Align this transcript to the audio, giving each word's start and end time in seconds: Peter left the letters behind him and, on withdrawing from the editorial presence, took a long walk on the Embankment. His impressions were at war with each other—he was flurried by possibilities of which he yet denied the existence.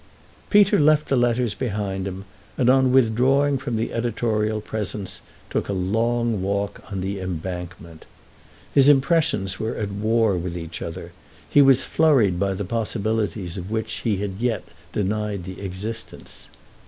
Peter 0.49 0.79
left 0.79 1.09
the 1.09 1.15
letters 1.15 1.53
behind 1.53 2.07
him 2.07 2.25
and, 2.57 2.71
on 2.71 2.91
withdrawing 2.91 3.55
from 3.59 3.75
the 3.75 3.93
editorial 3.93 4.59
presence, 4.59 5.21
took 5.51 5.69
a 5.69 5.73
long 5.73 6.41
walk 6.41 6.81
on 6.91 7.01
the 7.01 7.19
Embankment. 7.19 8.05
His 8.73 8.89
impressions 8.89 9.59
were 9.59 9.75
at 9.75 9.91
war 9.91 10.35
with 10.39 10.57
each 10.57 10.81
other—he 10.81 11.61
was 11.61 11.85
flurried 11.85 12.39
by 12.39 12.55
possibilities 12.55 13.57
of 13.57 13.69
which 13.69 13.97
he 13.97 14.15
yet 14.39 14.63
denied 14.91 15.43
the 15.43 15.61
existence. 15.61 16.49